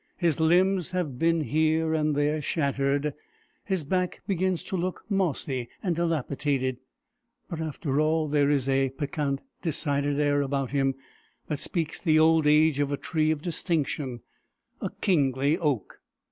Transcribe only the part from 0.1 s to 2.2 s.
His limbs have been here and